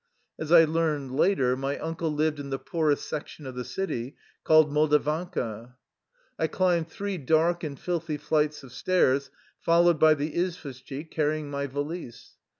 [0.39, 4.71] As I learned later, my uncle lived in the poorest section of the city, called
[4.73, 5.75] Moldavanka.
[6.39, 9.29] I climbed three dark and filthy flights of stairs,
[9.59, 12.31] followed by the izvoshchik carrying my valise.